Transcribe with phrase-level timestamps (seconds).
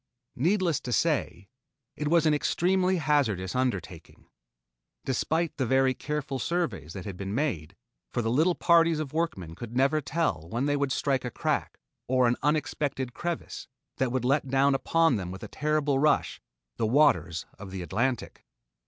[0.37, 1.47] Needless to say,
[1.95, 4.25] it was an extremely hazardous undertaking,
[5.05, 7.75] despite the very careful surveys that had been made,
[8.11, 11.77] for the little parties of workmen could never tell when they would strike a crack
[12.07, 13.67] or an unexpected crevice
[13.97, 16.41] that would let down upon them with a terrible rush,
[16.77, 18.43] the waters of the Atlantic.